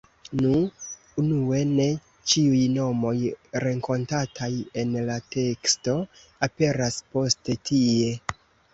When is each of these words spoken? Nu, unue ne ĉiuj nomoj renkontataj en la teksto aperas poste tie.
Nu, 0.37 0.53
unue 1.23 1.59
ne 1.73 1.85
ĉiuj 2.33 2.63
nomoj 2.79 3.13
renkontataj 3.67 4.51
en 4.87 4.99
la 5.13 5.21
teksto 5.39 5.97
aperas 6.51 7.03
poste 7.15 7.63
tie. 7.73 8.15